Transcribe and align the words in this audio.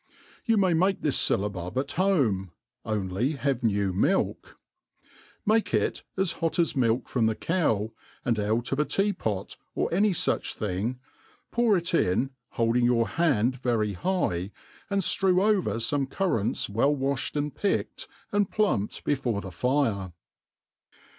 You 0.45 0.57
may 0.57 0.73
make 0.73 1.03
this 1.03 1.19
fyllabub 1.23 1.77
at 1.77 1.91
home, 1.91 2.53
only 2.83 3.33
have 3.33 3.61
new^milk; 3.61 4.55
make 5.45 5.75
it 5.75 6.01
as 6.17 6.31
hot 6.41 6.57
as 6.57 6.75
milk 6.75 7.07
from 7.07 7.27
the 7.27 7.35
cow, 7.35 7.91
and 8.25 8.39
out 8.39 8.71
of 8.71 8.79
a 8.79 8.85
tea 8.85 9.13
pot, 9.13 9.57
or 9.75 9.91
aifiy 9.91 10.09
fuch 10.15 10.53
thing, 10.55 10.99
pour 11.51 11.77
it 11.77 11.93
in, 11.93 12.31
holding 12.53 12.85
your 12.85 13.09
hand 13.09 13.57
very 13.57 13.93
high, 13.93 14.49
and 14.89 15.03
ftrew 15.03 15.39
over 15.39 15.75
fome 15.75 16.09
currants 16.09 16.67
well 16.67 16.95
wa(hed 16.95 17.35
and 17.35 17.53
picked, 17.53 18.07
and 18.31 18.49
plumped. 18.49 19.03
before 19.03 19.39
the 19.41 19.51
fire. 19.51 20.13